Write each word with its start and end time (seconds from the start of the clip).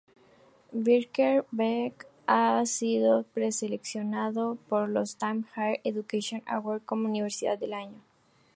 Birkbeck 0.73 2.07
ha 2.25 2.65
sido 2.65 3.21
preseleccionado 3.21 4.57
por 4.67 4.89
los 4.89 5.15
"Times 5.17 5.45
Higher 5.55 5.79
Education 5.83 6.41
Awards" 6.47 6.83
como 6.87 7.07
universidad 7.07 7.59
del 7.59 7.73
año. 7.73 8.01